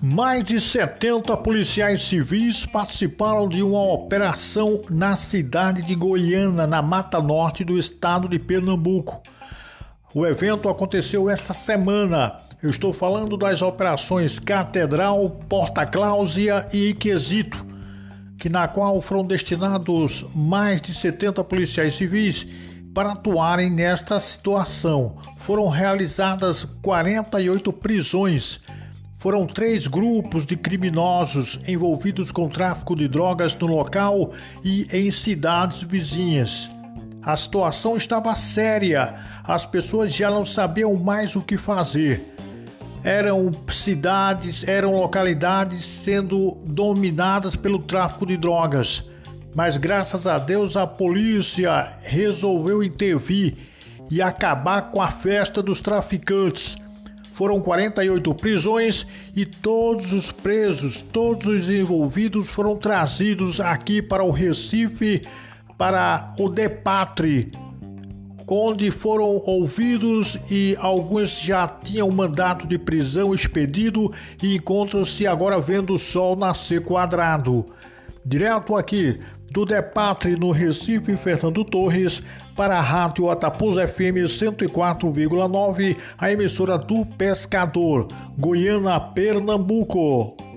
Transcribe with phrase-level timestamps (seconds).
[0.00, 7.20] Mais de 70 policiais civis participaram de uma operação na cidade de Goiânia, na Mata
[7.20, 9.20] Norte do estado de Pernambuco.
[10.14, 12.36] O evento aconteceu esta semana.
[12.62, 17.66] Eu estou falando das operações Catedral, Porta Cláusia e Iquesito,
[18.38, 22.46] que na qual foram destinados mais de 70 policiais civis
[22.94, 25.16] para atuarem nesta situação.
[25.38, 28.60] Foram realizadas 48 prisões
[29.18, 34.32] foram três grupos de criminosos envolvidos com tráfico de drogas no local
[34.64, 36.70] e em cidades vizinhas.
[37.20, 42.34] A situação estava séria, as pessoas já não sabiam mais o que fazer.
[43.02, 49.04] Eram cidades, eram localidades sendo dominadas pelo tráfico de drogas.
[49.54, 53.56] Mas graças a Deus a polícia resolveu intervir
[54.10, 56.76] e acabar com a festa dos traficantes
[57.38, 64.32] foram 48 prisões e todos os presos, todos os envolvidos foram trazidos aqui para o
[64.32, 65.22] Recife,
[65.76, 67.52] para o Depatre,
[68.44, 75.94] onde foram ouvidos e alguns já tinham mandato de prisão expedido e encontram-se agora vendo
[75.94, 77.66] o sol nascer quadrado.
[78.26, 82.22] Direto aqui do Depatre no Recife, Fernando Torres,
[82.56, 90.47] para a Rádio Atapuz FM 104,9, a emissora do Pescador, Goiânia, Pernambuco.